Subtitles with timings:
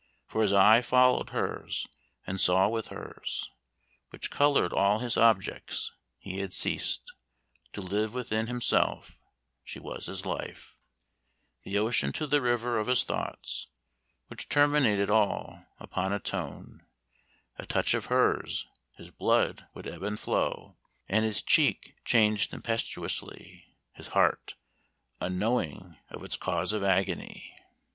[0.25, 1.85] For his eye followed hers,
[2.25, 3.51] and saw with hers,
[4.09, 7.13] Which colored all his objects; he had ceased
[7.73, 9.11] To live within himself;
[9.63, 10.75] she was his life,
[11.65, 13.67] The ocean to the river of his thoughts,
[14.25, 16.83] Which terminated all; upon a tone,
[17.57, 18.65] A touch of hers,
[18.97, 20.77] his blood would ebb and flow,
[21.07, 24.55] And his cheek change tempestuously his heart
[25.19, 27.55] Unknowing of its cause of agony."